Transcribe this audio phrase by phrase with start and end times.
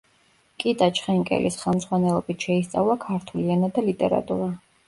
[0.63, 4.53] კიტა ჩხენკელის ხელმძღვანელობით შეისწავლა ქართული ენა და ლიტერატურა.